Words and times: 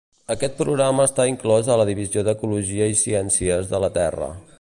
Aquest 0.35 0.53
programa 0.61 1.03
està 1.09 1.25
inclòs 1.31 1.69
a 1.73 1.77
la 1.81 1.85
Divisió 1.89 2.23
d’Ecologia 2.29 2.87
i 2.95 2.99
Ciències 3.03 3.71
de 3.75 3.83
la 3.85 3.91
Terra. 3.99 4.33